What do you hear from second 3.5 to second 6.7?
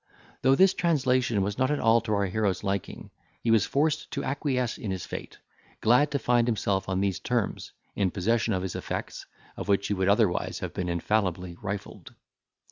was forced to acquiesce in his fate, glad to find